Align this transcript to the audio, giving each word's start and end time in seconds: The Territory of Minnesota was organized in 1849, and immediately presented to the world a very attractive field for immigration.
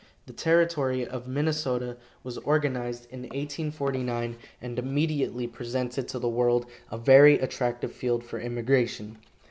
The 0.25 0.33
Territory 0.33 1.05
of 1.05 1.27
Minnesota 1.27 1.95
was 2.23 2.39
organized 2.39 3.05
in 3.11 3.19
1849, 3.19 4.35
and 4.59 4.79
immediately 4.79 5.45
presented 5.45 6.07
to 6.07 6.17
the 6.17 6.27
world 6.27 6.65
a 6.91 6.97
very 6.97 7.37
attractive 7.37 7.91
field 7.91 8.23
for 8.23 8.39
immigration. 8.39 9.17